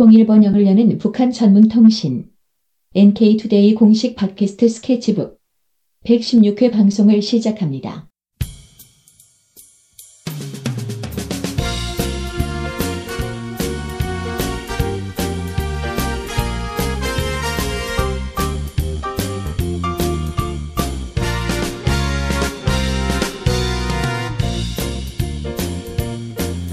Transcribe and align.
통일 0.00 0.24
번영을 0.24 0.64
여는 0.64 0.96
북한 0.96 1.30
전문 1.30 1.68
통신 1.68 2.30
NK투데이 2.94 3.74
공식 3.74 4.16
팟캐스트 4.16 4.66
스케치북 4.66 5.38
116회 6.06 6.72
방송을 6.72 7.20
시작합니다. 7.20 8.08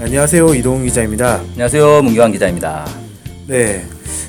안녕하세요 0.00 0.54
이동훈 0.54 0.84
기자입니다. 0.84 1.40
안녕하세요. 1.40 2.00
문경환 2.00 2.32
기자입니다. 2.32 3.07
네 3.48 3.84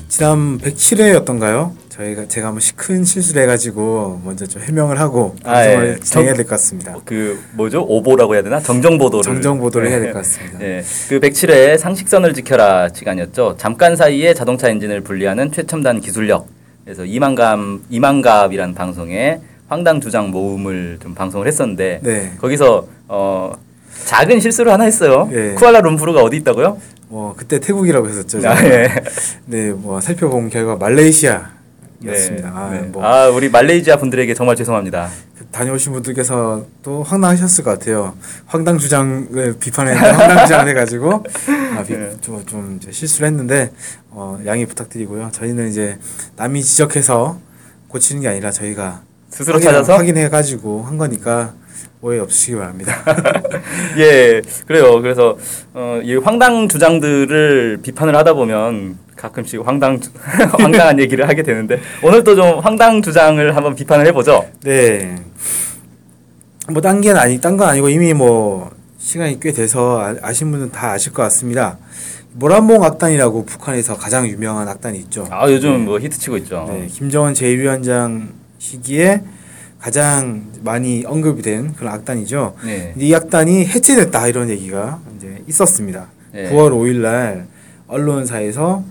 지난 0.08 0.58
107회였던가요? 0.58 1.72
저희가 1.90 2.26
제가 2.28 2.48
한번 2.48 2.60
시- 2.60 2.74
큰 2.74 3.04
실수를 3.04 3.42
해가지고 3.42 4.22
먼저 4.24 4.46
좀 4.46 4.62
해명을 4.62 4.98
하고 4.98 5.36
아, 5.44 5.52
방송을 5.52 5.88
예. 5.98 6.00
진행해야 6.00 6.32
정- 6.32 6.36
될것 6.38 6.46
같습니다. 6.50 6.96
그 7.04 7.38
뭐죠? 7.52 7.82
오보라고 7.86 8.34
해야 8.34 8.42
되나? 8.42 8.58
정정 8.60 8.96
보도를 8.98 9.22
정정 9.22 9.58
보도를 9.60 9.88
해야 9.90 10.00
될 10.00 10.12
것 10.12 10.20
같습니다. 10.20 10.60
예. 10.62 10.82
그 11.08 11.20
107회 11.20 11.76
상식선을 11.78 12.32
지켜라 12.34 12.88
시간이었죠. 12.88 13.56
잠깐 13.58 13.94
사이에 13.96 14.32
자동차 14.34 14.68
엔진을 14.70 15.02
분리하는 15.02 15.52
최첨단 15.52 16.00
기술력. 16.00 16.48
그래서 16.84 17.04
이만갑 17.04 17.58
이만갑이라는 17.90 18.74
방송에 18.74 19.40
황당 19.68 20.00
주장 20.00 20.30
모음을 20.30 20.98
좀 21.02 21.14
방송을 21.14 21.46
했었는데 21.46 22.00
네. 22.02 22.32
거기서 22.40 22.86
어 23.08 23.52
작은 24.06 24.40
실수를 24.40 24.72
하나 24.72 24.84
했어요. 24.84 25.28
예. 25.32 25.52
쿠알라 25.54 25.80
룸푸르가 25.80 26.22
어디 26.22 26.36
있다고요? 26.38 26.80
뭐 27.08 27.34
그때 27.36 27.58
태국이라고 27.58 28.08
했었죠. 28.08 28.38
아. 28.48 28.62
예. 28.64 28.88
네, 29.46 29.70
뭐 29.72 30.00
살펴본 30.00 30.50
결과 30.50 30.76
말레이시아 30.76 31.50
였습니다. 32.06 32.48
아, 32.54 32.70
네. 32.70 32.78
뭐 32.80 33.04
아, 33.04 33.28
우리 33.28 33.50
말레이시아 33.50 33.96
분들에게 33.98 34.32
정말 34.34 34.56
죄송합니다. 34.56 35.10
그 35.38 35.44
다녀오신 35.46 35.92
분들께서 35.92 36.64
또 36.82 37.02
황당하셨을 37.02 37.62
것 37.64 37.78
같아요. 37.78 38.14
황당 38.46 38.78
주장을 38.78 39.56
비판했는데 39.60 40.08
황당 40.10 40.46
주장을 40.46 40.68
해가지고 40.68 41.24
아, 41.76 41.82
비, 41.82 41.94
네. 41.96 42.16
좀, 42.20 42.44
좀 42.46 42.80
실수를 42.90 43.28
했는데 43.28 43.70
어, 44.10 44.38
양해 44.46 44.64
부탁드리고요. 44.66 45.30
저희는 45.32 45.68
이제 45.68 45.98
남이 46.36 46.62
지적해서 46.62 47.38
고치는 47.88 48.22
게 48.22 48.28
아니라 48.28 48.50
저희가 48.50 49.02
스스로 49.28 49.54
확인- 49.56 49.66
찾아서 49.66 49.96
확인해가지고 49.96 50.84
한 50.84 50.96
거니까 50.96 51.52
오해 52.02 52.18
없으시기 52.18 52.56
바랍니다. 52.56 53.04
예, 53.98 54.40
그래요. 54.66 55.00
그래서 55.02 55.36
어, 55.74 56.00
이 56.02 56.14
황당 56.16 56.68
주장들을 56.68 57.80
비판을 57.82 58.16
하다 58.16 58.32
보면 58.34 58.96
가끔씩 59.16 59.60
황당 59.66 60.00
주- 60.00 60.10
황당한 60.58 60.98
얘기를 60.98 61.28
하게 61.28 61.42
되는데 61.42 61.78
오늘 62.02 62.24
또 62.24 62.34
좀 62.34 62.58
황당 62.60 63.02
주장을 63.02 63.54
한번 63.54 63.74
비판을 63.74 64.06
해보죠. 64.06 64.46
네. 64.64 65.16
뭐 66.70 66.80
딴 66.80 67.00
게 67.02 67.10
아니 67.10 67.38
딴 67.40 67.56
건 67.58 67.68
아니고 67.68 67.88
이미 67.90 68.14
뭐 68.14 68.70
시간이 68.98 69.38
꽤 69.40 69.52
돼서 69.52 70.00
아, 70.00 70.14
아신 70.22 70.50
분은 70.52 70.70
다 70.70 70.92
아실 70.92 71.12
것 71.12 71.22
같습니다. 71.24 71.76
모란봉 72.32 72.82
악단이라고 72.84 73.44
북한에서 73.44 73.96
가장 73.96 74.26
유명한 74.28 74.68
악단이 74.68 74.96
있죠. 75.00 75.26
아 75.30 75.50
요즘 75.50 75.84
뭐 75.84 75.98
히트치고 75.98 76.36
있죠. 76.38 76.66
네, 76.70 76.86
김정은 76.86 77.34
제1위원장 77.34 78.28
시기에 78.58 79.20
가장 79.80 80.44
많이 80.62 81.04
언급이 81.06 81.42
된 81.42 81.72
그런 81.74 81.92
악단이죠. 81.94 82.54
네. 82.64 82.94
이 82.98 83.14
악단이 83.14 83.64
해체됐다 83.66 84.28
이런 84.28 84.50
얘기가 84.50 85.00
이제 85.16 85.42
있었습니다. 85.48 86.06
네. 86.32 86.50
9월 86.50 86.70
5일 86.72 86.96
날 87.00 87.46
언론사에서 87.88 88.84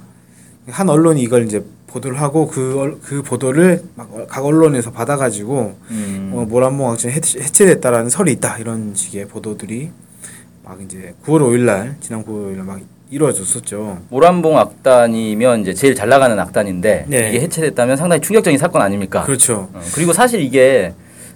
한 0.68 0.90
언론이 0.90 1.22
이걸 1.22 1.46
이제 1.46 1.64
보도를 1.88 2.20
하고 2.22 2.48
그, 2.48 2.78
얼- 2.80 2.98
그 3.02 3.22
보도를 3.24 3.84
막 3.96 4.10
각 4.28 4.46
언론에서 4.46 4.92
받아가지고 4.92 5.78
음, 5.90 6.32
어, 6.34 6.46
모란봉 6.46 6.96
해체- 6.98 7.40
해체됐다라는 7.40 8.10
설이 8.10 8.32
있다 8.34 8.58
이런 8.60 8.94
식의 8.94 9.28
보도들이 9.28 9.90
막 10.64 10.80
이제 10.82 11.14
9월 11.26 11.40
5일 11.42 11.60
날 11.62 11.96
지난 12.00 12.24
9월 12.24 12.52
5일 12.52 12.58
날막 12.58 12.80
이루어졌었죠. 13.12 14.00
모란봉 14.10 14.58
악단이면 14.58 15.62
이제 15.62 15.74
제일 15.74 15.96
잘 15.96 16.10
나가는 16.10 16.38
악단인데 16.40 17.06
네. 17.08 17.30
이게 17.30 17.42
해체됐다면 17.42 17.98
상당히 17.98 18.22
충격적인 18.22 18.58
사건 18.58 18.82
아닙니까? 18.82 19.24
그렇죠. 19.24 19.70
어, 19.74 19.82
그리고 19.94 20.14
사실 20.14 20.42
이게 20.42 20.94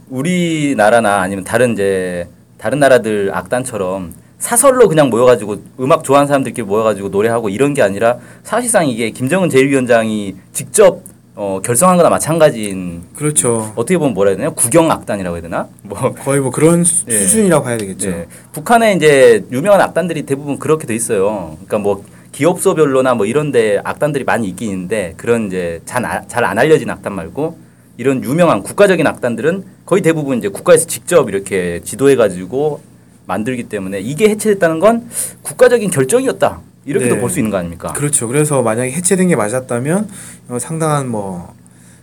우리나라나 0.09 1.21
아니면 1.21 1.43
다른 1.43 1.73
이제 1.73 2.27
다른 2.57 2.79
나라들 2.79 3.31
악단처럼 3.33 4.13
사설로 4.37 4.87
그냥 4.89 5.09
모여가지고 5.09 5.63
음악 5.79 6.03
좋아하는 6.03 6.27
사람들끼리 6.27 6.65
모여가지고 6.67 7.09
노래하고 7.09 7.49
이런 7.49 7.73
게 7.73 7.81
아니라 7.81 8.17
사실상 8.43 8.87
이게 8.87 9.09
김정은 9.09 9.49
제1위원장이 9.49 10.35
직접 10.51 11.01
어, 11.35 11.59
결성한 11.63 11.97
거나 11.97 12.09
마찬가지인 12.09 13.03
그렇죠. 13.15 13.71
어떻게 13.75 13.97
보면 13.97 14.13
뭐라 14.13 14.29
해야 14.31 14.37
되나 14.37 14.49
구경 14.51 14.91
악단이라고 14.91 15.35
해야 15.37 15.41
되나 15.41 15.67
뭐 15.81 16.13
거의 16.23 16.39
뭐 16.39 16.51
그런 16.51 16.83
수- 16.83 17.05
예. 17.09 17.17
수준이라고 17.17 17.63
봐야 17.63 17.77
되겠죠. 17.77 18.09
네. 18.11 18.27
북한에 18.51 18.93
이제 18.93 19.43
유명한 19.51 19.81
악단들이 19.81 20.23
대부분 20.23 20.59
그렇게 20.59 20.85
돼 20.85 20.93
있어요. 20.93 21.57
그러니까 21.65 21.79
뭐 21.79 22.03
기업소별로나 22.33 23.15
뭐 23.15 23.25
이런데 23.25 23.79
악단들이 23.83 24.23
많이 24.23 24.47
있긴 24.49 24.69
있는데 24.71 25.13
그런 25.17 25.47
이제 25.47 25.81
잘 25.85 26.03
안 26.05 26.57
알려진 26.59 26.89
악단 26.89 27.13
말고 27.13 27.57
이런 27.97 28.23
유명한 28.23 28.61
국가적인 28.63 29.05
악단들은 29.05 29.63
거의 29.85 30.01
대부분 30.01 30.37
이제 30.37 30.47
국가에서 30.49 30.85
직접 30.87 31.29
이렇게 31.29 31.81
지도해가지고 31.83 32.81
만들기 33.25 33.63
때문에 33.63 33.99
이게 34.01 34.29
해체됐다는 34.29 34.79
건 34.79 35.09
국가적인 35.43 35.89
결정이었다 35.91 36.59
이렇게도 36.85 37.15
네. 37.15 37.21
볼수 37.21 37.39
있는 37.39 37.51
거 37.51 37.57
아닙니까? 37.57 37.93
그렇죠. 37.93 38.27
그래서 38.27 38.61
만약에 38.61 38.91
해체된 38.91 39.27
게 39.29 39.35
맞았다면 39.35 40.09
어, 40.49 40.59
상당한 40.59 41.07
뭐 41.09 41.53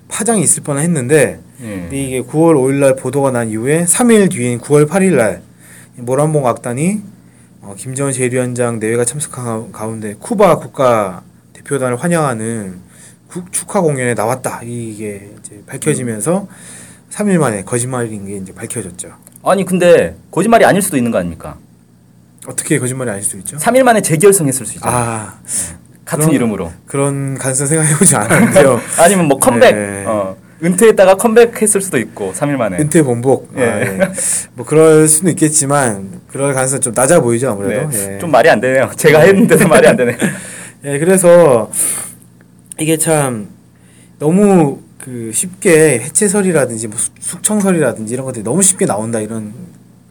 파장이 0.09 0.43
있을 0.43 0.63
뻔 0.63 0.79
했는데 0.79 1.41
예. 1.63 1.67
근데 1.81 2.03
이게 2.03 2.23
9월 2.23 2.55
5일 2.57 2.75
날 2.81 2.97
보도가 2.97 3.31
난 3.31 3.49
이후에 3.51 3.85
3일 3.85 4.31
뒤인 4.31 4.59
9월 4.61 4.89
8일 4.89 5.17
날 5.17 5.43
모란봉 5.97 6.47
악단이 6.47 7.03
어, 7.63 7.75
김정은 7.77 8.13
제1위원장 8.13 8.79
내외가 8.79 9.05
참석한 9.05 9.45
가- 9.45 9.79
가운데 9.79 10.15
쿠바 10.19 10.57
국가 10.57 11.23
대표단을 11.53 11.97
환영하는 11.97 12.79
국- 13.29 13.53
축하 13.53 13.81
공연에 13.83 14.15
나왔다 14.15 14.63
이게 14.65 15.31
이제 15.39 15.63
밝혀지면서 15.67 16.49
3일 17.11 17.39
만에 17.39 17.63
거짓말인 17.65 18.27
게 18.27 18.37
이제 18.39 18.53
밝혀졌죠. 18.55 19.11
아니 19.45 19.65
근데 19.65 20.17
거짓말이 20.31 20.65
아닐 20.65 20.81
수도 20.83 20.97
있는 20.97 21.11
거 21.11 21.19
아닙니까? 21.19 21.59
어떻게 22.51 22.79
거짓말이 22.79 23.11
아닐 23.11 23.23
수 23.23 23.37
있죠? 23.39 23.57
3일 23.59 23.83
만에 23.85 24.01
재결성했을 24.03 24.67
수 24.67 24.75
있잖아요. 24.77 24.99
아 24.99 25.35
같은 26.05 26.25
그럼- 26.25 26.35
이름으로. 26.35 26.73
그런 26.87 27.39
가능성 27.39 27.67
생각해보지 27.69 28.17
않았는데요. 28.17 28.81
아니면 28.99 29.27
뭐 29.29 29.39
컴백. 29.39 29.75
네. 29.77 30.05
어, 30.07 30.37
은퇴했다가 30.63 31.15
컴백했을 31.15 31.81
수도 31.81 31.97
있고 31.99 32.33
3일 32.35 32.57
만에. 32.57 32.79
은퇴 32.79 33.03
본복. 33.03 33.53
아, 33.57 33.61
예. 33.61 33.65
예. 33.99 33.99
뭐 34.55 34.67
그럴 34.67 35.07
수는 35.09 35.33
있겠지만 35.33 36.21
그럴 36.29 36.53
가능성 36.53 36.81
좀 36.81 36.93
낮아 36.95 37.21
보이죠 37.21 37.51
아무래도. 37.51 37.89
네. 37.89 38.15
예. 38.15 38.19
좀 38.19 38.31
말이 38.31 38.51
안 38.51 38.61
되네요. 38.61 38.91
제가 38.97 39.21
했는데도 39.21 39.67
말이 39.69 39.87
안 39.87 39.97
되네. 39.97 40.17
예, 40.85 40.99
그래서 40.99 41.71
이게 42.79 42.97
참 42.99 43.49
너무 44.19 44.81
그 44.99 45.31
쉽게 45.33 46.01
해체설이라든지 46.01 46.89
뭐 46.89 46.99
숙- 46.99 47.15
숙청설이라든지 47.21 48.13
이런 48.13 48.27
것들이 48.27 48.43
너무 48.45 48.61
쉽게 48.63 48.85
나온다 48.85 49.21
이런 49.21 49.53
좀 49.55 49.70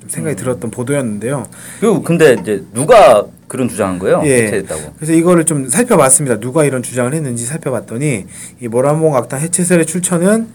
생각이 0.10 0.36
들었던 0.36 0.72
보도였는데요. 0.72 1.46
그리고 1.80 2.02
근데 2.04 2.36
이제 2.40 2.64
누가 2.74 3.26
그런 3.48 3.70
주장한 3.70 4.00
거예요? 4.00 4.22
예. 4.26 4.64
그래서 4.98 5.14
이거를 5.14 5.46
좀 5.46 5.70
살펴봤습니다. 5.70 6.40
누가 6.40 6.66
이런 6.66 6.84
주장을 6.84 7.12
했는지 7.14 7.46
살펴봤더니 7.46 8.26
이 8.60 8.68
모란봉 8.68 9.16
악단 9.16 9.40
해체설의 9.40 9.86
출처는 9.86 10.48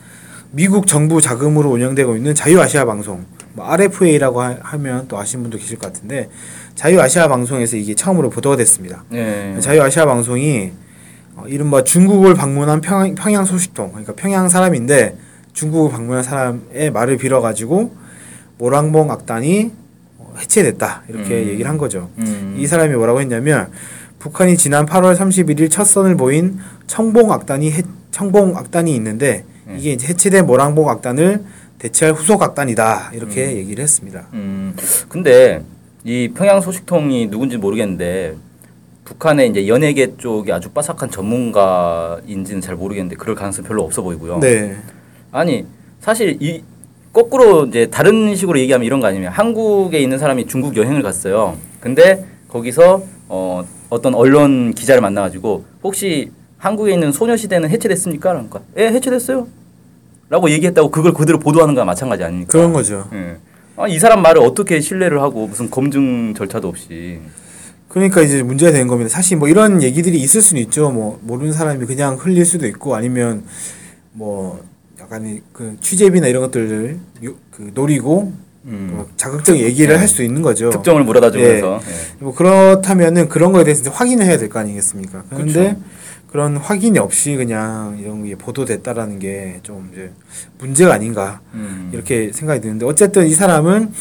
미국 0.51 0.87
정부 0.87 1.21
자금으로 1.21 1.71
운영되고 1.71 2.15
있는 2.15 2.35
자유아시아 2.35 2.85
방송, 2.85 3.25
뭐 3.55 3.67
RFA라고 3.67 4.41
하, 4.41 4.57
하면 4.61 5.07
또 5.09 5.19
아시는 5.19 5.43
분도 5.43 5.59
계실 5.59 5.79
것 5.79 5.93
같은데 5.93 6.29
자유아시아 6.77 7.29
방송에서 7.29 7.77
이게 7.77 7.95
처음으로 7.95 8.31
보도가 8.31 8.57
됐습니다. 8.57 9.05
예. 9.13 9.57
자유아시아 9.61 10.07
방송이 10.07 10.73
어, 11.37 11.45
이른바 11.49 11.83
중국을 11.83 12.35
방문한 12.35 12.81
평양, 12.81 13.15
평양 13.17 13.45
소식통, 13.45 13.89
그러니까 13.89 14.13
평양 14.15 14.49
사람인데 14.49 15.17
중국을 15.53 15.91
방문한 15.91 16.23
사람의 16.23 16.93
말을 16.93 17.17
빌어가지고 17.17 18.04
모란봉 18.59 19.11
악단이 19.11 19.73
어, 20.19 20.35
해체됐다 20.39 21.05
이렇게 21.09 21.43
음. 21.43 21.49
얘기를 21.49 21.69
한 21.69 21.79
거죠. 21.79 22.11
음. 22.19 22.57
이 22.59 22.67
사람이 22.67 22.95
뭐라고 22.95 23.21
했냐면 23.21 23.71
북한이 24.19 24.57
지난 24.57 24.87
8월 24.87 25.17
31일 25.17 25.71
첫 25.71 25.85
선을 25.85 26.17
보인 26.17 26.59
청봉 26.87 27.33
악단이 27.33 27.71
해, 27.73 27.83
청봉 28.11 28.57
악단이 28.57 28.95
있는데 28.97 29.45
음. 29.67 29.77
이게 29.79 29.93
이제 29.93 30.07
해체된 30.07 30.47
모란봉 30.47 30.89
악단을 30.89 31.43
대체할 31.79 32.15
후속 32.15 32.43
악단이다 32.43 33.11
이렇게 33.15 33.57
얘기를 33.57 33.83
했습니다. 33.83 34.27
음. 34.33 34.75
근데 35.09 35.63
이 36.05 36.31
평양 36.35 36.61
소식통이 36.61 37.29
누군지 37.31 37.57
모르겠는데 37.57 38.37
북한의 39.05 39.51
이제 39.51 39.69
연예계 39.69 40.17
쪽이 40.17 40.51
아주 40.53 40.71
빠삭한 40.71 41.11
전문가인지는 41.11 42.61
잘 42.61 42.75
모르겠는데 42.77 43.17
그럴 43.17 43.37
가능성 43.37 43.65
별로 43.65 43.83
없어 43.83 44.03
보이고요. 44.03 44.41
네, 44.41 44.77
아니 45.31 45.67
사실 46.01 46.39
이 46.41 46.63
거꾸로 47.15 47.65
이제 47.67 47.87
다른 47.87 48.35
식으로 48.35 48.59
얘기하면 48.59 48.85
이런 48.85 49.01
거 49.01 49.07
아니면 49.07 49.33
한국에 49.33 50.01
있는 50.01 50.19
사람이 50.19 50.47
중국 50.49 50.77
여행을 50.77 51.01
갔어요. 51.03 51.57
근데 51.81 52.27
거기서 52.49 53.05
어 53.29 53.65
어떤 53.89 54.15
언론 54.15 54.75
기자를 54.75 55.01
만나가지고 55.01 55.65
혹시 55.85 56.33
한국에 56.59 56.93
있는 56.93 57.13
소녀시대는 57.13 57.71
해체됐습니까? 57.71 58.33
그러니까 58.33 58.61
예 58.77 58.89
해체됐어요. 58.89 59.47
라고 60.29 60.51
얘기했다고 60.51 60.91
그걸 60.91 61.13
그대로 61.13 61.39
보도하는 61.39 61.75
거랑 61.75 61.87
마찬가지 61.87 62.25
아닙니까? 62.25 62.51
그런 62.51 62.73
거죠. 62.73 63.09
예. 63.13 63.37
아, 63.77 63.87
이 63.87 63.99
사람 64.01 64.21
말을 64.21 64.43
어떻게 64.43 64.81
신뢰를 64.81 65.23
하고 65.23 65.47
무슨 65.47 65.71
검증 65.71 66.35
절차도 66.35 66.67
없이. 66.67 67.21
그러니까 67.89 68.23
이제 68.23 68.43
문제가 68.43 68.73
되는 68.73 68.89
겁니다. 68.89 69.09
사실 69.09 69.37
뭐 69.37 69.49
이런 69.49 69.83
얘기들이 69.83 70.19
있을 70.19 70.43
수는 70.43 70.61
있죠. 70.63 70.91
뭐 70.91 71.21
모르는 71.23 71.53
사람이 71.53 71.87
그냥 71.87 72.17
흘릴 72.17 72.45
수도 72.45 72.67
있고 72.67 72.97
아니면 72.97 73.45
뭐 74.13 74.65
약간 75.05 75.41
그 75.53 75.77
취재비나 75.81 76.27
이런 76.29 76.43
것들을 76.43 76.99
요- 77.25 77.35
그 77.51 77.71
노리고 77.75 78.33
음. 78.65 78.93
뭐 78.95 79.09
자극적 79.19 79.59
얘기를 79.59 79.93
네. 79.95 79.99
할수 79.99 80.23
있는 80.23 80.41
거죠. 80.41 80.71
특정을 80.71 81.05
물어다 81.05 81.31
주면서. 81.31 81.81
예. 81.87 81.93
뭐 82.25 82.35
그렇다면은 82.35 83.29
그런 83.29 83.53
거에 83.53 83.65
대해서 83.65 83.91
확인을 83.91 84.25
해야 84.25 84.39
될 84.39 84.49
거 84.49 84.59
아니겠습니까? 84.61 85.25
그런데 85.29 85.71
그쵸. 85.75 85.81
그런 86.33 86.57
확인이 86.57 86.99
없이 86.99 87.37
그냥 87.37 87.99
이런 88.01 88.25
게 88.25 88.35
보도됐다라는 88.37 89.19
게 89.19 89.61
좀 89.63 89.91
이제 89.93 90.11
문제가 90.59 90.95
아닌가 90.95 91.41
음. 91.53 91.91
이렇게 91.93 92.31
생각이 92.33 92.61
드는데 92.63 92.87
어쨌든 92.87 93.27
이 93.27 93.35
사람은 93.35 93.93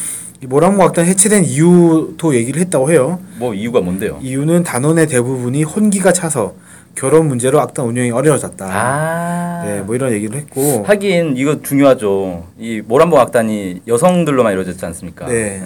이 0.42 0.46
모란모악단 0.46 1.04
해체된 1.04 1.44
이유도 1.44 2.34
얘기를 2.34 2.60
했다고 2.62 2.90
해요. 2.90 3.20
뭐 3.38 3.52
이유가 3.54 3.80
뭔데요? 3.82 4.18
이유는 4.22 4.62
단원의 4.64 5.06
대부분이 5.08 5.62
혼기가 5.64 6.12
차서 6.14 6.54
결혼 6.94 7.26
문제로 7.28 7.60
악단 7.60 7.86
운영이 7.86 8.10
어려워졌다. 8.10 8.66
아. 8.68 9.62
네, 9.64 9.80
뭐 9.80 9.94
이런 9.94 10.12
얘기를 10.12 10.36
했고. 10.36 10.84
하긴 10.84 11.36
이거 11.36 11.60
중요하죠. 11.60 12.46
이 12.58 12.82
모란봉 12.86 13.18
악단이 13.18 13.82
여성들로만 13.86 14.52
이루어졌지 14.52 14.84
않습니까? 14.86 15.26
네. 15.26 15.62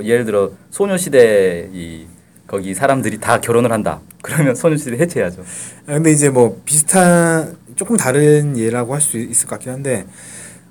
예. 0.00 0.06
예를 0.06 0.24
들어 0.24 0.50
소녀시대 0.70 1.68
이 1.72 2.06
거기 2.46 2.74
사람들이 2.74 3.18
다 3.18 3.40
결혼을 3.40 3.72
한다. 3.72 4.00
그러면 4.22 4.54
소녀시대 4.54 4.96
해체해야죠. 4.96 5.42
아, 5.86 5.94
근데 5.94 6.10
이제 6.12 6.30
뭐 6.30 6.60
비슷한 6.64 7.56
조금 7.76 7.96
다른 7.96 8.56
예라고 8.58 8.94
할 8.94 9.00
수 9.00 9.18
있을 9.18 9.46
것 9.48 9.56
같긴 9.56 9.72
한데 9.72 10.06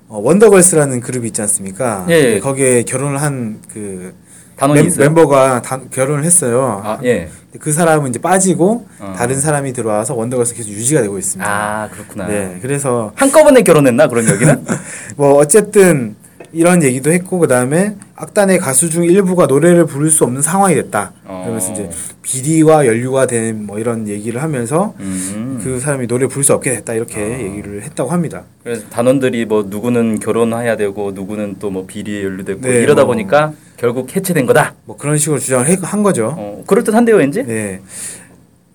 어, 0.08 0.18
원더걸스라는 0.18 1.00
그룹이 1.00 1.28
있지 1.28 1.40
않습니까? 1.42 2.04
예, 2.08 2.14
예. 2.14 2.22
네, 2.34 2.40
거기에 2.40 2.82
결혼을 2.82 3.20
한그 3.22 4.14
단원이 4.60 4.88
있어요. 4.88 5.06
멤버가 5.06 5.62
다, 5.62 5.80
결혼을 5.90 6.22
했어요. 6.22 6.82
아 6.84 6.98
예. 7.02 7.30
그 7.58 7.72
사람은 7.72 8.10
이제 8.10 8.18
빠지고 8.20 8.86
어. 9.00 9.14
다른 9.16 9.40
사람이 9.40 9.72
들어와서 9.72 10.14
원더걸스 10.14 10.54
계속 10.54 10.70
유지가 10.70 11.00
되고 11.00 11.18
있습니다. 11.18 11.50
아 11.50 11.88
그렇구나. 11.88 12.26
네, 12.26 12.58
그래서 12.60 13.10
한꺼번에 13.16 13.62
결혼했나 13.62 14.06
그럼 14.06 14.28
여기는? 14.28 14.64
뭐 15.16 15.34
어쨌든 15.36 16.14
이런 16.52 16.82
얘기도 16.82 17.12
했고 17.12 17.38
그 17.38 17.46
다음에 17.46 17.94
악단의 18.16 18.58
가수 18.58 18.90
중 18.90 19.04
일부가 19.04 19.46
노래를 19.46 19.86
부를 19.86 20.10
수 20.10 20.24
없는 20.24 20.42
상황이 20.42 20.74
됐다. 20.74 21.12
어. 21.24 21.40
그러면서 21.44 21.72
이제 21.72 21.88
비리와 22.22 22.86
연루가 22.86 23.26
된 23.26 23.60
뭐 23.66 23.78
이런 23.78 24.08
얘기를 24.08 24.42
하면서 24.42 24.94
음. 25.00 25.60
그 25.62 25.78
사람이 25.78 26.06
노래 26.06 26.26
부를 26.26 26.42
수 26.44 26.52
없게 26.54 26.70
됐다 26.72 26.94
이렇게 26.94 27.20
얘기를 27.44 27.82
했다고 27.82 28.10
합니다. 28.10 28.42
그래서 28.64 28.82
단원들이 28.90 29.44
뭐 29.44 29.62
누구는 29.68 30.18
결혼해야 30.20 30.76
되고 30.76 31.12
누구는 31.12 31.56
또 31.58 31.70
뭐 31.70 31.86
비리에 31.86 32.24
연루되고 32.24 32.60
네, 32.62 32.80
이러다 32.82 33.02
뭐. 33.04 33.14
보니까 33.14 33.52
결국 33.76 34.14
해체된 34.14 34.44
거다. 34.46 34.74
뭐 34.86 34.96
그런 34.96 35.18
식으로 35.18 35.38
주장을 35.38 35.66
해- 35.68 35.76
한 35.82 36.02
거죠. 36.02 36.34
어, 36.36 36.64
그럴 36.66 36.82
듯한데요, 36.84 37.16
왠지? 37.16 37.44
네. 37.44 37.80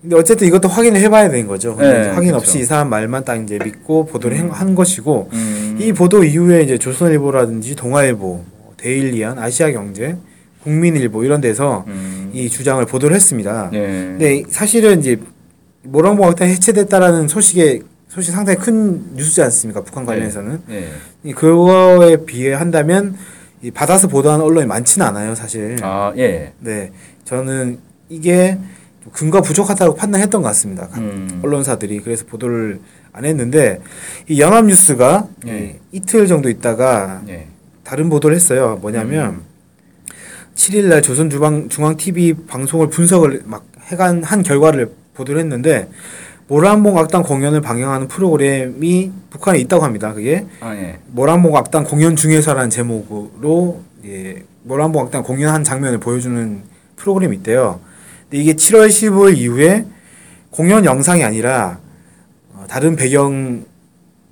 근데 0.00 0.16
어쨌든 0.16 0.46
이것도 0.46 0.68
확인을 0.68 1.00
해봐야 1.00 1.28
되는 1.28 1.46
거죠. 1.46 1.76
네, 1.78 2.08
확인 2.10 2.28
그쵸. 2.28 2.36
없이 2.36 2.60
이 2.60 2.64
사람 2.64 2.88
말만 2.90 3.24
딱 3.24 3.36
이제 3.42 3.58
믿고 3.62 4.06
보도를 4.06 4.38
한- 4.38 4.50
한 4.50 4.74
것이고 4.74 5.28
음. 5.32 5.65
이 5.78 5.92
보도 5.92 6.24
이후에 6.24 6.62
이제 6.62 6.78
조선일보라든지 6.78 7.74
동아일보, 7.74 8.44
데일리안, 8.76 9.38
아시아경제, 9.38 10.16
국민일보 10.62 11.24
이런 11.24 11.40
데서 11.40 11.84
음. 11.86 12.30
이 12.32 12.48
주장을 12.48 12.84
보도를 12.86 13.14
했습니다. 13.14 13.70
네. 13.72 13.80
근데 13.80 14.42
사실은 14.48 15.00
이제 15.00 15.18
모란봉악단이 15.82 16.50
해체됐다라는 16.52 17.28
소식에 17.28 17.80
소식 18.08 18.32
상당히 18.32 18.58
큰 18.58 19.14
뉴스지 19.14 19.42
않습니까? 19.42 19.82
북한 19.82 20.04
관련해서는 20.04 20.62
네. 20.66 20.88
이 21.22 21.32
그거에 21.32 22.24
비한다면 22.24 23.16
이 23.62 23.70
받아서 23.70 24.08
보도하는 24.08 24.44
언론이 24.44 24.66
많지는 24.66 25.06
않아요, 25.06 25.34
사실. 25.34 25.76
아 25.82 26.12
예. 26.16 26.52
네, 26.60 26.92
저는 27.24 27.78
이게 28.08 28.58
좀 29.02 29.12
근거 29.12 29.40
부족하다고 29.40 29.94
판단했던 29.94 30.42
것 30.42 30.48
같습니다. 30.48 30.88
각 30.88 30.98
음. 30.98 31.40
언론사들이 31.42 32.00
그래서 32.00 32.24
보도를 32.26 32.80
안 33.16 33.24
했는데 33.24 33.80
이 34.28 34.40
연합뉴스가 34.40 35.26
네. 35.44 35.80
이 35.90 35.96
이틀 35.96 36.26
정도 36.26 36.50
있다가 36.50 37.22
예. 37.28 37.46
다른 37.82 38.10
보도를 38.10 38.36
했어요. 38.36 38.78
뭐냐면 38.82 39.26
음. 39.30 39.42
7일 40.54 40.84
날 40.88 41.00
조선 41.00 41.30
중앙 41.30 41.70
중앙 41.70 41.96
TV 41.96 42.34
방송을 42.46 42.88
분석을 42.90 43.42
막 43.46 43.64
해간 43.86 44.22
한 44.22 44.42
결과를 44.42 44.90
보도를 45.14 45.40
했는데 45.40 45.88
모란봉 46.48 46.98
악단 46.98 47.22
공연을 47.22 47.62
방영하는 47.62 48.06
프로그램이 48.08 49.12
북한에 49.30 49.58
있다고 49.60 49.82
합니다. 49.82 50.12
그게 50.12 50.44
아 50.60 50.74
예. 50.76 50.98
모란봉 51.06 51.56
악단 51.56 51.84
공연 51.84 52.16
중에서라는 52.16 52.68
제목으로 52.68 53.82
예, 54.04 54.42
모란봉 54.62 55.06
악단 55.06 55.22
공연한 55.22 55.64
장면을 55.64 55.98
보여주는 55.98 56.62
프로그램이 56.96 57.36
있대요. 57.38 57.80
근데 58.24 58.42
이게 58.42 58.52
7월 58.52 58.88
15일 58.88 59.38
이후에 59.38 59.86
공연 60.50 60.84
영상이 60.84 61.24
아니라 61.24 61.78
어, 61.78 61.85
다른 62.68 62.96
배경 62.96 63.64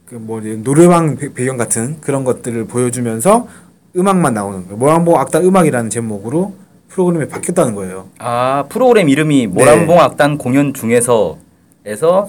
그뭐 0.07 0.41
노래방 0.63 1.17
배- 1.17 1.33
배경 1.33 1.57
같은 1.57 1.97
그런 2.01 2.25
것들을 2.25 2.67
보여주면서 2.67 3.49
음악만 3.97 4.35
나오는 4.35 4.63
거예요. 4.65 4.77
모란봉 4.77 5.17
악단 5.19 5.45
음악이라는 5.45 5.89
제목으로 5.91 6.55
프로그램이 6.89 7.29
바뀌었다는 7.29 7.75
거예요. 7.75 8.09
아 8.19 8.65
프로그램 8.69 9.09
이름이 9.09 9.47
네. 9.47 9.47
모란봉 9.47 9.99
악단 10.01 10.39
공연 10.39 10.75
중에서에서 10.75 12.29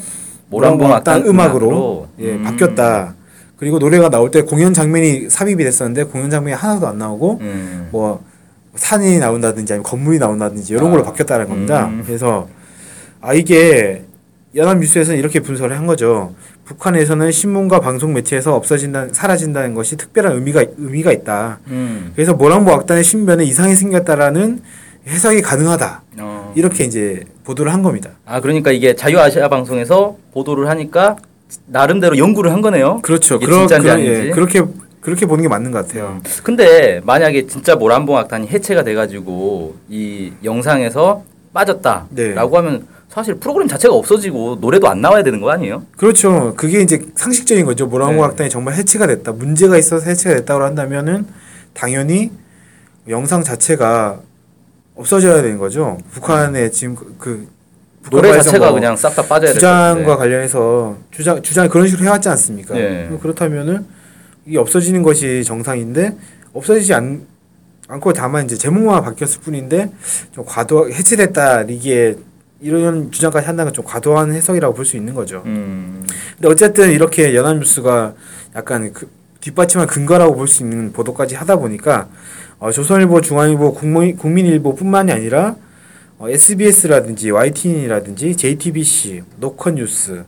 모란봉 0.50 0.92
악단 0.94 1.26
음악으로, 1.26 2.08
예, 2.20 2.34
음. 2.36 2.44
바뀌었다. 2.44 3.16
그리고 3.58 3.80
노래가 3.80 4.10
나올 4.10 4.32
때 4.32 4.42
공연 4.44 4.74
장면이 4.74 5.30
삽입이 5.30 5.64
됐었는데 5.64 6.04
공연 6.06 6.30
장면이 6.30 6.56
하나도 6.56 6.88
안 6.88 6.98
나오고 6.98 7.40
음. 7.42 7.90
뭐 7.92 8.24
산이 8.76 9.18
나온다든지 9.20 9.74
아니면 9.74 9.84
건물이 9.84 10.20
나온다든지 10.20 10.74
이런 10.74 10.88
아. 10.88 10.90
걸로 10.92 11.04
바뀌었다는 11.04 11.48
겁니다. 11.50 11.88
음. 11.88 12.04
그래서 12.06 12.48
아 13.22 13.34
이게 13.34 14.04
연합뉴스에서는 14.56 15.20
이렇게 15.20 15.42
분석을 15.42 15.78
한 15.78 15.86
거죠. 15.86 16.34
북한에서는 16.64 17.32
신문과 17.32 17.82
방송 17.82 18.14
매체에서 18.14 18.56
없어진다 18.56 19.10
사라진다는 19.12 19.74
것이 19.74 19.98
특별한 19.98 20.34
의미가 20.34 20.66
의미가 20.78 21.12
있다. 21.12 21.60
음. 21.68 22.12
그래서 22.16 22.34
모란보 22.34 22.72
악단의 22.72 23.04
신변에 23.04 23.44
이상이 23.44 23.76
생겼다라는 23.76 24.62
해석이 25.08 25.42
가능하다. 25.42 26.02
어. 26.20 26.54
이렇게 26.56 26.86
이제 26.86 27.24
보도를 27.44 27.74
한 27.74 27.84
겁니다. 27.84 28.12
아 28.26 28.40
그러니까 28.40 28.72
이게 28.72 28.96
자유아시아 28.96 29.50
방송에서 29.50 30.18
보도를 30.34 30.70
하니까 30.70 31.18
나름대로 31.68 32.18
연구를 32.18 32.52
한 32.52 32.62
거네요. 32.62 33.02
그렇죠. 33.02 33.38
그러, 33.40 33.68
아닌지. 33.70 34.10
예, 34.10 34.30
그렇게 34.32 34.64
그렇게 35.02 35.28
보는 35.28 35.44
게 35.44 35.50
맞는 35.50 35.72
것 35.72 35.86
같아요. 35.86 36.22
근데 36.44 37.02
만약에 37.04 37.46
진짜 37.46 37.76
모란봉 37.76 38.18
악단이 38.18 38.48
해체가 38.48 38.84
돼가지고 38.84 39.76
이 39.90 40.32
영상에서 40.44 41.24
빠졌다라고 41.54 42.10
네. 42.16 42.34
하면 42.36 42.88
사실 43.16 43.36
프로그램 43.36 43.66
자체가 43.66 43.96
없어지고 43.96 44.58
노래도 44.60 44.90
안 44.90 45.00
나와야 45.00 45.24
되는 45.24 45.40
거 45.40 45.50
아니에요? 45.50 45.84
그렇죠. 45.96 46.54
그게 46.58 46.82
이제 46.82 47.02
상식적인 47.16 47.66
거죠. 47.66 47.86
모란보 47.86 48.22
네. 48.22 48.28
악단이 48.28 48.50
정말 48.50 48.74
해체가 48.74 49.08
됐다. 49.08 49.32
문제가 49.32 49.78
있어서 49.78 50.06
해체가 50.10 50.36
됐다고 50.36 50.62
한다면은 50.62 51.26
당연히 51.74 52.30
영상 53.08 53.42
자체가 53.42 54.20
없어져야 54.96 55.42
되는 55.42 55.58
거죠. 55.58 55.98
북한의 56.12 56.74
지금 56.74 56.96
그, 57.18 57.48
그 58.04 58.10
노래 58.10 58.34
자체가 58.34 58.66
뭐 58.66 58.74
그냥 58.74 58.98
싹 58.98 59.16
다 59.16 59.22
빠져야 59.22 59.52
될 59.52 59.54
주장과 59.54 59.96
텐데. 59.96 60.16
관련해서 60.16 60.98
주장 61.12 61.42
주장 61.42 61.70
그런 61.70 61.88
식으로 61.88 62.04
해왔지 62.04 62.28
않습니까? 62.28 62.74
네. 62.74 63.10
그렇다면은 63.22 63.86
이게 64.46 64.58
없어지는 64.58 65.04
것이 65.04 65.42
정상인데 65.46 66.18
없어지지 66.52 66.94
않, 66.94 67.26
않고 67.88 68.12
다만 68.12 68.44
이제 68.44 68.58
제목만 68.58 69.04
바뀌었을 69.04 69.40
뿐인데 69.40 69.90
좀 70.34 70.44
과도 70.46 70.90
해체됐다 70.92 71.62
이게 71.64 72.18
이런 72.62 73.12
주장까지 73.12 73.46
한다는 73.48 73.72
건 73.72 73.76
좀 73.76 73.86
과도한 73.86 74.34
해석이라고 74.34 74.74
볼 74.74 74.86
수 74.86 74.96
있는 74.98 75.14
거죠. 75.14 75.44
음. 75.46 76.06
근데 76.36 76.48
어쨌든 76.48 76.92
이렇게 76.92 77.36
연합뉴스가 77.36 78.14
약간 78.56 78.94
그 78.94 79.10
뒷받침한 79.42 79.88
근거라고 79.88 80.36
볼 80.36 80.48
수 80.48 80.64
있는 80.64 80.92
보도까지 80.94 81.36
하다 81.36 81.58
보니까 81.58 82.08
어, 82.60 82.72
조선일보, 82.72 83.22
중앙일보, 83.22 83.74
국민, 83.74 84.16
국민일보뿐만이 84.16 85.12
아니라 85.12 85.56
어, 86.18 86.30
SBS라든지 86.30 87.30
YTN이라든지 87.32 88.36
JTBC, 88.38 89.24
노컷뉴스, 89.38 90.24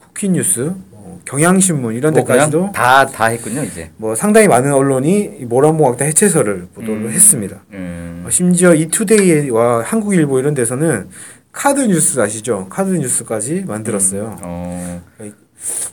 쿠키뉴스, 0.00 0.72
어, 0.92 1.20
경향신문 1.24 1.96
이런 1.96 2.12
뭐 2.14 2.22
데까지도 2.22 2.70
다다 2.72 3.26
했군요 3.26 3.64
이제. 3.64 3.90
뭐 3.96 4.14
상당히 4.14 4.46
많은 4.46 4.72
언론이 4.72 5.38
이 5.40 5.44
모란봉악단 5.44 6.06
해체설을 6.08 6.68
보도를 6.74 7.06
음. 7.06 7.10
했습니다. 7.10 7.64
음. 7.72 8.22
어, 8.24 8.30
심지어 8.30 8.72
이투데이와 8.74 9.82
한국일보 9.82 10.38
이런 10.38 10.54
데서는 10.54 11.08
카드 11.54 11.80
뉴스 11.82 12.20
아시죠? 12.20 12.66
카드 12.68 12.90
뉴스까지 12.90 13.64
만들었어요. 13.66 14.38
어. 14.42 15.02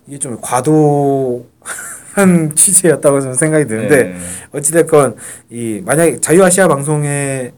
이게 0.07 0.17
좀 0.19 0.37
과도한 0.41 1.45
취재였다고 2.55 3.21
저는 3.21 3.35
생각이 3.35 3.67
드는데 3.67 4.03
네. 4.03 4.15
어찌됐건 4.51 5.15
이 5.51 5.81
만약에 5.85 6.19
자유아시아 6.19 6.67
방송에 6.67 7.53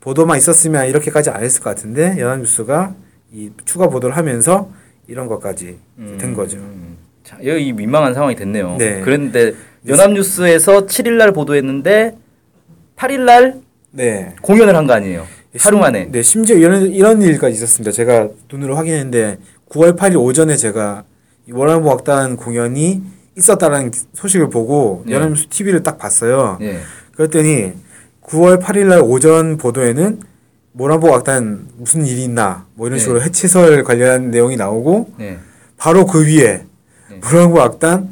보도만 0.00 0.38
있었으면 0.38 0.88
이렇게까지 0.88 1.30
안 1.30 1.44
했을 1.44 1.62
것 1.62 1.70
같은데 1.70 2.16
연합뉴스가 2.18 2.94
이 3.32 3.50
추가 3.64 3.88
보도를 3.88 4.16
하면서 4.16 4.70
이런 5.06 5.26
것까지 5.28 5.78
된 6.18 6.34
거죠. 6.34 6.56
음. 6.56 6.96
자, 7.22 7.38
여기 7.44 7.72
민망한 7.72 8.14
상황이 8.14 8.34
됐네요. 8.34 8.76
네. 8.78 9.00
그런데 9.04 9.52
연합뉴스에서 9.86 10.86
7일 10.86 11.12
날 11.12 11.32
보도했는데 11.32 12.16
8일 12.96 13.20
날 13.20 13.60
네. 13.90 14.34
공연을 14.42 14.74
한 14.74 14.86
거 14.86 14.94
아니에요. 14.94 15.26
하루 15.58 15.76
심- 15.76 15.80
만에. 15.80 16.08
네, 16.10 16.22
심지어 16.22 16.56
이런 16.56 16.90
이런 16.90 17.22
일까지 17.22 17.54
있었습니다. 17.56 17.92
제가 17.92 18.28
눈으로 18.50 18.76
확인했는데 18.76 19.38
9월 19.68 19.96
8일 19.96 20.16
오전에 20.20 20.56
제가 20.56 21.04
이 21.48 21.52
월남보 21.52 21.90
악단 21.90 22.36
공연이 22.36 23.02
있었다라는 23.36 23.90
소식을 24.14 24.48
보고 24.50 25.02
네. 25.06 25.14
연합뉴스 25.14 25.48
TV를 25.48 25.82
딱 25.82 25.98
봤어요. 25.98 26.58
예. 26.60 26.78
그랬더니 27.14 27.72
9월 28.22 28.60
8일 28.62 28.86
날 28.86 29.00
오전 29.02 29.56
보도에는 29.56 30.20
모란보 30.72 31.14
악단 31.14 31.68
무슨 31.76 32.06
일이 32.06 32.24
있나 32.24 32.66
뭐 32.74 32.86
이런 32.86 32.98
네. 32.98 33.02
식으로 33.02 33.20
해체설 33.22 33.82
관련한 33.84 34.30
내용이 34.30 34.56
나오고 34.56 35.10
예. 35.20 35.38
바로 35.76 36.06
그 36.06 36.24
위에 36.26 36.64
네. 37.10 37.20
모란보 37.22 37.60
악단 37.60 38.11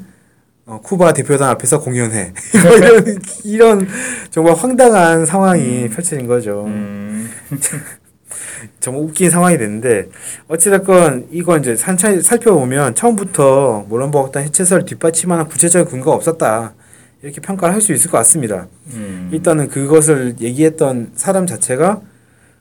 어, 0.71 0.81
쿠바 0.81 1.13
대표단 1.15 1.51
앞에서 1.51 1.81
공연해 1.81 2.33
뭐 2.63 2.77
이런 2.77 3.19
이런 3.43 3.89
정말 4.31 4.55
황당한 4.55 5.27
상황이 5.27 5.89
펼쳐진 5.89 6.29
거죠. 6.29 6.65
음. 6.67 7.29
정말 8.79 9.03
웃긴 9.03 9.31
상황이 9.31 9.59
됐는데 9.59 10.09
어찌됐건 10.49 11.29
이건 11.33 11.61
이제 11.61 11.75
산천히 11.77 12.23
살펴보면 12.23 12.95
처음부터 12.95 13.87
모란보 13.89 14.21
악단 14.21 14.45
해체설 14.45 14.85
뒷받침하는 14.85 15.47
구체적인 15.47 15.91
근거가 15.91 16.17
없었다 16.17 16.75
이렇게 17.23 17.41
평가를 17.41 17.75
할 17.75 17.81
수 17.81 17.93
있을 17.93 18.11
것 18.11 18.19
같습니다. 18.19 18.69
음. 18.93 19.29
일단은 19.33 19.69
그것을 19.69 20.37
얘기했던 20.41 21.13
사람 21.17 21.47
자체가 21.47 22.01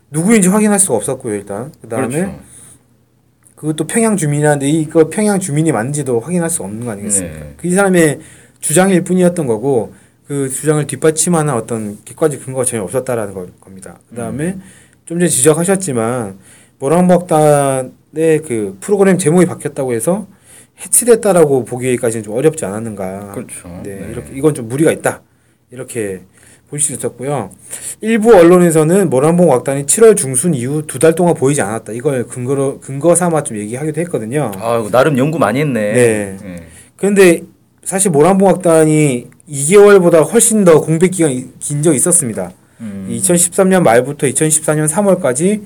누구인지 0.10 0.48
확인할 0.50 0.80
수가 0.80 0.96
없었고요 0.96 1.36
일단 1.36 1.72
그 1.82 1.88
다음에 1.88 2.08
그렇죠. 2.08 2.40
그것도 3.60 3.88
평양 3.88 4.16
주민이라는데 4.16 4.70
이거 4.70 5.10
평양 5.10 5.38
주민이 5.38 5.74
맞는지도 5.74 6.22
확인할 6.22 6.50
수 6.50 6.64
없는 6.64 6.86
거 6.86 6.92
아니겠습니까 6.92 7.40
네. 7.40 7.54
그이 7.58 7.72
사람의 7.72 8.20
주장일 8.62 9.04
뿐이었던 9.04 9.48
거고 9.48 9.94
그 10.26 10.48
주장을 10.48 10.86
뒷받침하는 10.88 11.54
어떤 11.54 11.98
객관적 12.06 12.46
근거가 12.46 12.64
전혀 12.64 12.84
없었다라는 12.84 13.34
거- 13.34 13.48
겁니다 13.60 14.00
그 14.10 14.16
다음에 14.16 14.46
음. 14.54 14.62
좀 15.04 15.20
전에 15.20 15.28
지적하셨지만 15.28 16.38
모란박단의 16.80 18.44
그 18.48 18.78
프로그램 18.80 19.18
제목이 19.18 19.46
바뀌었다고 19.46 19.92
해서 19.92 20.26
해치됐다라고 20.80 21.66
보기까지는 21.66 22.24
좀 22.24 22.36
어렵지 22.36 22.64
않았는가 22.64 23.32
그렇죠. 23.34 23.68
네, 23.84 23.96
네. 23.96 24.08
이렇게 24.12 24.32
이건 24.36 24.54
좀 24.54 24.70
무리가 24.70 24.94
있다. 24.94 25.22
이렇게 25.72 26.22
볼수 26.70 26.94
있었고요. 26.94 27.50
일부 28.02 28.36
언론에서는 28.36 29.10
모란봉 29.10 29.52
악단이 29.52 29.86
7월 29.86 30.16
중순 30.16 30.54
이후 30.54 30.84
두 30.86 31.00
달 31.00 31.16
동안 31.16 31.34
보이지 31.34 31.62
않았다. 31.62 31.94
이걸 31.94 32.26
근거로 32.28 32.80
근거 32.80 33.16
삼아 33.16 33.44
좀 33.44 33.58
얘기하기도 33.58 34.00
했거든요. 34.02 34.52
아, 34.58 34.88
나름 34.92 35.18
연구 35.18 35.40
많이 35.40 35.60
했네. 35.62 35.94
네. 35.94 36.38
예. 36.44 36.56
그런데 36.98 37.42
사실 37.84 38.12
모란봉 38.12 38.48
악단이 38.50 39.28
2개월보다 39.50 40.30
훨씬 40.32 40.64
더 40.66 40.82
공백 40.82 41.12
기간이 41.12 41.48
긴 41.60 41.82
적이 41.82 41.96
있었습니다. 41.96 42.52
음. 42.82 43.08
2013년 43.10 43.82
말부터 43.82 44.28
2014년 44.28 44.88
3월까지 44.88 45.62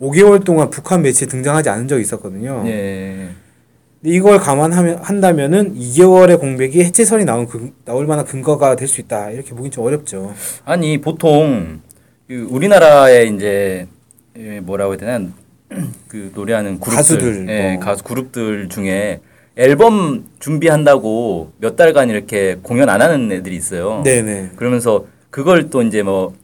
5개월 0.00 0.44
동안 0.44 0.70
북한 0.70 1.02
매체에 1.02 1.28
등장하지 1.28 1.68
않은 1.68 1.86
적이 1.86 2.02
있었거든요. 2.02 2.62
예. 2.66 3.28
이걸 4.04 4.38
감안하면 4.38 4.98
한다면은 5.02 5.74
2개월의 5.74 6.38
공백이 6.38 6.82
해체설이 6.84 7.24
나온 7.24 7.46
근- 7.46 7.72
나올 7.84 8.06
만한 8.06 8.24
근거가 8.24 8.76
될 8.76 8.86
수 8.86 9.00
있다. 9.00 9.30
이렇게 9.30 9.50
보긴 9.50 9.70
좀 9.72 9.84
어렵죠. 9.84 10.34
아니 10.64 10.98
보통 11.00 11.80
그 12.28 12.46
우리나라에 12.48 13.24
이제 13.24 13.86
예, 14.38 14.60
뭐라고 14.60 14.92
해야 14.92 14.98
되나 14.98 15.26
그 16.08 16.30
노래하는 16.34 16.78
그룹들, 16.78 16.96
가수들, 16.96 17.46
예, 17.48 17.72
뭐. 17.74 17.80
가수 17.80 18.04
그룹들 18.04 18.68
중에 18.68 19.20
앨범 19.56 20.24
준비한다고 20.38 21.50
몇 21.58 21.74
달간 21.74 22.08
이렇게 22.08 22.56
공연 22.62 22.88
안 22.88 23.02
하는 23.02 23.32
애들이 23.32 23.56
있어요. 23.56 24.02
네네. 24.04 24.50
그러면서 24.54 25.06
그걸 25.30 25.70
또 25.70 25.82
이제 25.82 26.02
뭐 26.04 26.34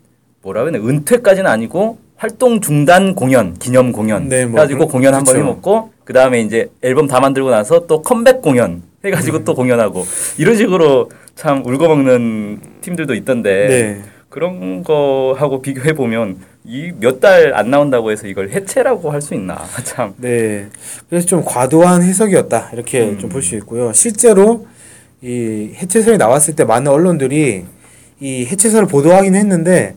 뭐라고 0.42 0.66
해야 0.68 0.72
되나 0.72 0.84
은퇴까지는 0.88 1.48
아니고 1.48 1.98
활동 2.16 2.60
중단 2.60 3.14
공연, 3.14 3.54
기념 3.54 3.92
공연 3.92 4.28
네, 4.28 4.44
뭐 4.44 4.58
해가지고 4.60 4.78
그런- 4.80 4.90
공연 4.90 5.14
한번 5.14 5.32
그쵸. 5.34 5.38
해먹고 5.46 5.90
그 6.04 6.12
다음에 6.12 6.40
이제 6.40 6.68
앨범 6.82 7.06
다 7.06 7.20
만들고 7.20 7.50
나서 7.50 7.86
또 7.86 8.02
컴백 8.02 8.42
공연 8.42 8.82
해가지고 9.04 9.38
음. 9.38 9.44
또 9.44 9.54
공연하고 9.54 10.04
이런 10.38 10.56
식으로 10.56 11.10
참 11.34 11.64
울고 11.64 11.88
먹는 11.88 12.60
팀들도 12.80 13.14
있던데 13.14 13.66
네. 13.68 14.02
그런 14.28 14.82
거하고 14.82 15.62
비교해 15.62 15.92
보면 15.94 16.38
이 16.66 16.92
몇 17.00 17.20
달 17.20 17.54
안 17.54 17.70
나온다고 17.70 18.10
해서 18.10 18.26
이걸 18.26 18.50
해체라고 18.50 19.10
할 19.10 19.20
수 19.20 19.34
있나 19.34 19.64
참. 19.84 20.14
네. 20.16 20.68
그래서 21.08 21.26
좀 21.26 21.44
과도한 21.44 22.02
해석이었다. 22.02 22.70
이렇게 22.72 23.02
음. 23.04 23.18
좀볼 23.18 23.42
수 23.42 23.54
있고요. 23.56 23.92
실제로 23.92 24.66
이 25.22 25.72
해체설이 25.74 26.16
나왔을 26.18 26.54
때 26.56 26.64
많은 26.64 26.90
언론들이 26.90 27.64
이 28.20 28.46
해체설을 28.46 28.88
보도하긴 28.88 29.34
했는데 29.34 29.94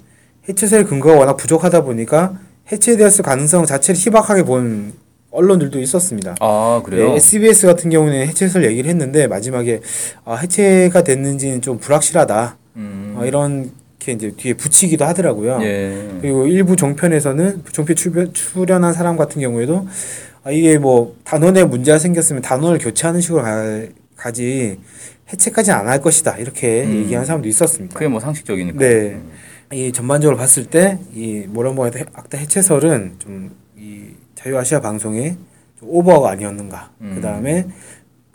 해체설 0.48 0.86
근거가 0.86 1.16
워낙 1.18 1.36
부족하다 1.38 1.82
보니까 1.84 2.34
해체되었을 2.72 3.24
가능성 3.24 3.66
자체를 3.66 4.00
희박하게 4.00 4.44
본 4.44 4.94
언론들도 5.32 5.80
있었습니다. 5.80 6.36
아 6.40 6.82
그래요? 6.86 7.10
네, 7.10 7.16
SBS 7.16 7.68
같은 7.68 7.90
경우는 7.90 8.28
해체설 8.28 8.66
얘기를 8.66 8.90
했는데 8.90 9.28
마지막에 9.28 9.82
아, 10.26 10.36
해체가 10.36 11.04
됐는지는 11.04 11.62
좀 11.62 11.78
불확실하다. 11.80 12.58
음. 12.78 13.16
어, 13.18 13.26
이렇게 13.26 14.12
이제 14.14 14.32
뒤에 14.38 14.54
붙이기도 14.54 15.04
하더라고요. 15.06 15.60
예. 15.64 16.10
그리고 16.22 16.48
일부 16.48 16.76
종편에서는 16.76 17.64
종편 17.72 17.96
출연, 17.96 18.34
출연한 18.34 18.94
사람 18.94 19.18
같은 19.18 19.42
경우에도 19.42 19.88
아, 20.44 20.52
이게 20.52 20.78
뭐 20.78 21.16
단원에 21.24 21.64
문제가 21.66 22.00
생겼으면 22.00 22.42
단원을 22.42 22.78
교체하는 22.80 23.20
식으로 23.22 23.42
가, 23.44 23.82
가지 24.16 24.80
해체까지는 25.32 25.78
안 25.78 25.88
할 25.88 26.02
것이다 26.02 26.38
이렇게 26.38 26.84
음. 26.84 27.04
얘기하는 27.04 27.26
사람도 27.26 27.48
있었습니다. 27.50 27.94
그게 27.96 28.08
뭐 28.08 28.20
상식적이니까. 28.22 28.80
네. 28.80 29.20
이 29.74 29.92
전반적으로 29.92 30.38
봤을 30.38 30.64
때 30.66 30.98
이 31.14 31.44
모란봉의 31.50 31.92
악다 32.14 32.38
해체설은 32.38 33.16
좀이 33.20 33.50
자유아시아 34.38 34.82
방송의 34.82 35.36
좀 35.80 35.90
오버가 35.90 36.32
아니었는가. 36.32 36.92
음. 37.02 37.14
그 37.16 37.22
다음에 37.22 37.68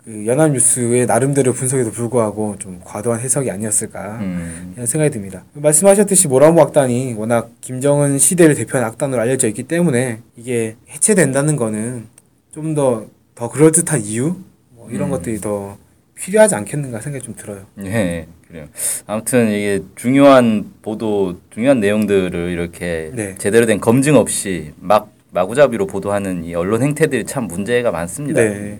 그 0.03 0.25
연합뉴스의 0.27 1.05
나름대로 1.05 1.53
분석에도 1.53 1.91
불구하고 1.91 2.57
좀 2.59 2.81
과도한 2.83 3.21
해석이 3.21 3.49
아니었을까. 3.49 4.17
음. 4.19 4.73
이런 4.75 4.85
생각이 4.85 5.11
듭니다. 5.11 5.45
말씀하셨듯이 5.53 6.27
모란보 6.27 6.61
악단이 6.61 7.13
워낙 7.13 7.51
김정은 7.61 8.17
시대를 8.17 8.55
대표하는 8.55 8.87
악단으로 8.89 9.21
알려져 9.21 9.47
있기 9.47 9.63
때문에 9.63 10.19
이게 10.35 10.75
해체된다는 10.89 11.55
거는 11.55 12.07
좀더더 12.53 13.49
그럴듯한 13.51 14.01
이유 14.01 14.35
뭐 14.71 14.89
이런 14.91 15.07
음. 15.07 15.11
것들이 15.11 15.39
더 15.39 15.77
필요하지 16.15 16.55
않겠는가 16.55 16.99
생각이 16.99 17.23
좀 17.23 17.35
들어요. 17.35 17.65
예, 17.83 18.27
그래요. 18.47 18.67
아무튼 19.07 19.49
이게 19.49 19.81
중요한 19.95 20.71
보도, 20.81 21.39
중요한 21.49 21.79
내용들을 21.79 22.49
이렇게 22.51 23.11
네. 23.13 23.35
제대로 23.37 23.65
된 23.65 23.79
검증 23.79 24.15
없이 24.15 24.73
막 24.79 25.13
마구잡이로 25.33 25.87
보도하는 25.87 26.43
이 26.45 26.55
언론 26.55 26.83
행태들이 26.83 27.25
참 27.25 27.47
문제가 27.47 27.91
많습니다. 27.91 28.41
네. 28.41 28.79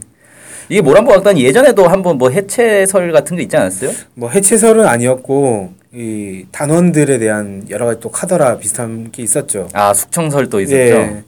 이게 0.69 0.81
모란봉 0.81 1.11
악단이 1.13 1.43
예전에도 1.43 1.87
한번 1.87 2.17
뭐 2.17 2.29
해체설 2.29 3.11
같은 3.11 3.35
게 3.35 3.43
있지 3.43 3.57
않았어요? 3.57 3.91
뭐 4.13 4.29
해체설은 4.29 4.85
아니었고 4.85 5.73
이 5.93 6.45
단원들에 6.51 7.17
대한 7.17 7.65
여러 7.69 7.85
가지 7.85 7.99
또 7.99 8.09
카더라 8.09 8.57
비슷한 8.57 9.11
게 9.11 9.23
있었죠. 9.23 9.67
아 9.73 9.93
숙청설도 9.93 10.61
있었죠. 10.61 10.77
예. 10.77 11.23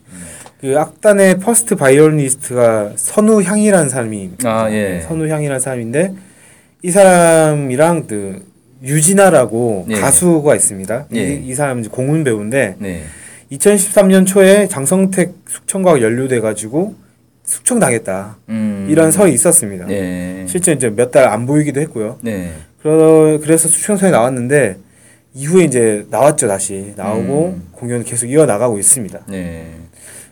그 0.61 0.79
악단의 0.79 1.39
first 1.39 1.75
바이올리니스트가 1.75 2.93
선우향이라는 2.95 3.89
사람이 3.89 4.31
아, 4.45 4.71
예. 4.71 5.01
선우향이라는 5.07 5.59
사람인데 5.59 6.13
이 6.81 6.91
사람이랑 6.91 8.07
그 8.07 8.45
유진아라고 8.83 9.87
예. 9.89 9.95
가수가 9.95 10.55
있습니다. 10.55 11.07
예. 11.13 11.33
이, 11.33 11.49
이 11.49 11.53
사람은 11.53 11.89
공훈 11.89 12.23
배우인데 12.23 12.75
네. 12.79 13.03
2013년 13.51 14.25
초에 14.25 14.67
장성택 14.67 15.33
숙청과 15.47 16.01
연루돼 16.01 16.39
가지고 16.39 16.95
숙청 17.43 17.79
당했다. 17.79 18.37
음. 18.49 18.87
이런 18.89 19.11
설이 19.11 19.31
있었습니다. 19.33 19.85
네. 19.85 20.45
실제 20.47 20.71
이제 20.71 20.89
몇 20.89 21.11
달 21.11 21.27
안 21.27 21.45
보이기도 21.45 21.79
했고요. 21.81 22.17
네. 22.21 22.53
그러, 22.81 23.39
그래서 23.41 23.67
수청소에 23.67 24.09
나왔는데 24.11 24.77
이후에 25.33 25.63
이제 25.65 26.05
나왔죠 26.09 26.47
다시 26.47 26.93
나오고 26.95 27.53
음. 27.57 27.67
공연 27.71 28.03
계속 28.03 28.27
이어 28.27 28.45
나가고 28.45 28.79
있습니다. 28.79 29.19
네. 29.27 29.71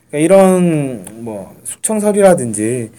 그러니까 0.09 0.17
이런 0.35 1.05
뭐 1.23 1.55
숙청설이라든지 1.63 2.89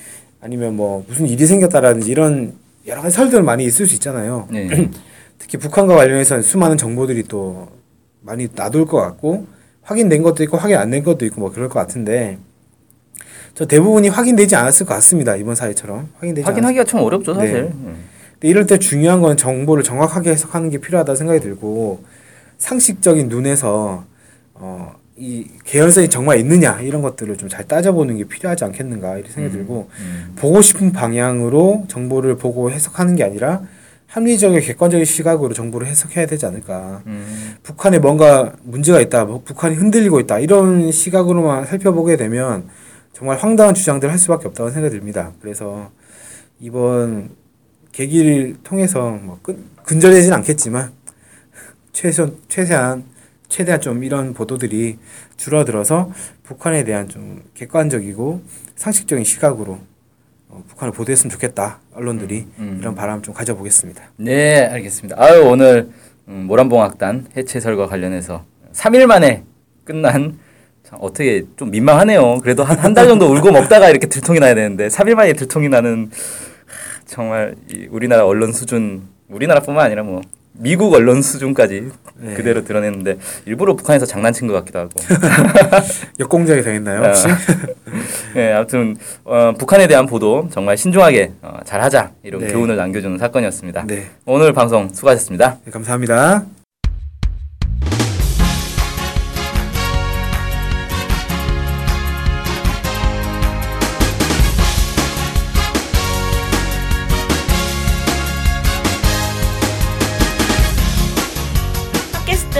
아니면 0.40 0.76
뭐 0.76 1.04
무슨 1.08 1.26
일이 1.26 1.46
생겼다라든지 1.46 2.10
이런 2.10 2.52
여러 2.86 3.00
가지 3.02 3.16
설들 3.16 3.42
많이 3.42 3.64
있을 3.64 3.86
수 3.86 3.94
있잖아요. 3.94 4.46
네. 4.50 4.68
특히 5.38 5.58
북한과 5.58 5.96
관련해서는 5.96 6.42
수많은 6.42 6.76
정보들이 6.76 7.24
또 7.24 7.68
많이 8.20 8.46
놔둘 8.54 8.86
것 8.86 8.98
같고 9.00 9.46
확인된 9.84 10.22
것도 10.22 10.42
있고 10.44 10.56
확인 10.56 10.76
안 10.76 10.90
된 10.90 11.02
것도 11.04 11.24
있고 11.26 11.40
뭐 11.40 11.52
그럴 11.52 11.68
것 11.68 11.78
같은데 11.78 12.38
저 13.54 13.66
대부분이 13.66 14.08
확인되지 14.08 14.56
않았을 14.56 14.86
것 14.86 14.94
같습니다 14.94 15.36
이번 15.36 15.54
사회처럼 15.54 16.08
확인되지 16.18 16.44
않았 16.44 16.52
확인하기가 16.54 16.84
참 16.84 17.00
어렵죠 17.00 17.34
사실. 17.34 17.52
네. 17.52 17.60
음. 17.60 17.96
근데 18.32 18.48
이럴 18.48 18.66
때 18.66 18.78
중요한 18.78 19.20
건 19.20 19.36
정보를 19.36 19.82
정확하게 19.84 20.30
해석하는 20.30 20.70
게 20.70 20.78
필요하다 20.78 21.14
생각이 21.14 21.40
들고 21.40 22.02
상식적인 22.58 23.28
눈에서 23.28 24.04
어, 24.54 24.94
이 25.16 25.46
개연성이 25.64 26.08
정말 26.08 26.38
있느냐 26.40 26.80
이런 26.80 27.02
것들을 27.02 27.36
좀 27.36 27.48
잘 27.48 27.66
따져보는 27.68 28.16
게 28.16 28.24
필요하지 28.24 28.64
않겠는가 28.64 29.18
이런 29.18 29.30
생각이 29.30 29.54
들고 29.56 29.88
음. 30.00 30.32
보고 30.36 30.60
싶은 30.60 30.92
방향으로 30.92 31.84
정보를 31.88 32.36
보고 32.36 32.70
해석하는 32.70 33.14
게 33.14 33.22
아니라 33.22 33.62
합리적인 34.14 34.60
객관적인 34.60 35.04
시각으로 35.04 35.52
정보를 35.54 35.88
해석해야 35.88 36.26
되지 36.26 36.46
않을까. 36.46 37.02
음. 37.06 37.56
북한에 37.64 37.98
뭔가 37.98 38.54
문제가 38.62 39.00
있다, 39.00 39.24
뭐 39.24 39.42
북한이 39.44 39.74
흔들리고 39.74 40.20
있다 40.20 40.38
이런 40.38 40.92
시각으로만 40.92 41.66
살펴보게 41.66 42.16
되면 42.16 42.68
정말 43.12 43.38
황당한 43.38 43.74
주장들을 43.74 44.12
할 44.12 44.18
수밖에 44.20 44.46
없다고 44.46 44.70
생각이 44.70 44.96
듭니다. 44.96 45.32
그래서 45.42 45.90
이번 46.60 47.30
계기를 47.90 48.58
통해서 48.62 49.10
뭐 49.10 49.40
끈- 49.42 49.64
근절되진 49.82 50.32
않겠지만 50.32 50.92
최소 51.92 52.36
최대한 52.46 53.02
최대한 53.48 53.80
좀 53.80 54.04
이런 54.04 54.32
보도들이 54.32 54.98
줄어들어서 55.36 56.12
북한에 56.44 56.84
대한 56.84 57.08
좀 57.08 57.42
객관적이고 57.54 58.42
상식적인 58.76 59.24
시각으로 59.24 59.72
어, 59.72 59.93
북한을 60.68 60.92
보도했으면 60.92 61.30
좋겠다 61.30 61.80
언론들이 61.94 62.46
음. 62.58 62.78
이런 62.80 62.94
바람 62.94 63.22
좀 63.22 63.34
가져보겠습니다. 63.34 64.02
네, 64.16 64.64
알겠습니다. 64.66 65.16
아유, 65.22 65.42
오늘 65.46 65.88
음, 66.28 66.44
모란봉악단 66.46 67.26
해체설과 67.36 67.86
관련해서 67.86 68.44
3일 68.72 69.06
만에 69.06 69.44
끝난 69.84 70.38
참 70.82 70.98
어떻게 71.02 71.44
좀 71.56 71.70
민망하네요. 71.70 72.40
그래도 72.40 72.62
한 72.64 72.78
한 72.78 72.94
달 72.94 73.06
정도 73.08 73.26
울고 73.26 73.50
먹다가 73.52 73.88
이렇게 73.90 74.06
들통이 74.06 74.38
나야 74.40 74.54
되는데 74.54 74.88
3일 74.88 75.14
만에 75.14 75.32
들통이 75.34 75.68
나는 75.68 76.10
하, 76.66 77.00
정말 77.06 77.54
이 77.70 77.86
우리나라 77.90 78.26
언론 78.26 78.52
수준 78.52 79.02
우리나라뿐만 79.28 79.84
아니라 79.86 80.02
뭐 80.02 80.20
미국 80.56 80.94
언론 80.94 81.20
수준까지 81.20 81.90
네. 82.16 82.34
그대로 82.34 82.64
드러냈는데 82.64 83.18
일부러 83.44 83.74
북한에서 83.74 84.06
장난친 84.06 84.46
것 84.46 84.54
같기도 84.54 84.78
하고. 84.78 84.90
역공작이 86.20 86.62
당했나요 86.62 87.02
혹시? 87.02 87.26
네, 88.34 88.52
아무튼 88.52 88.96
어, 89.24 89.52
북한에 89.58 89.86
대한 89.86 90.06
보도 90.06 90.48
정말 90.52 90.76
신중하게 90.76 91.32
어, 91.42 91.58
잘하자 91.64 92.12
이런 92.22 92.40
네. 92.40 92.52
교훈을 92.52 92.76
남겨주는 92.76 93.18
사건이었습니다. 93.18 93.84
네, 93.86 94.10
오늘 94.26 94.52
방송 94.52 94.88
수고하셨습니다. 94.88 95.58
네 95.64 95.70
감사합니다. 95.70 96.44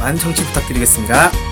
많은 0.00 0.18
청취 0.18 0.44
부탁드리겠습니다. 0.46 1.49